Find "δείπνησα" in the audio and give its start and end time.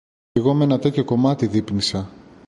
1.47-2.09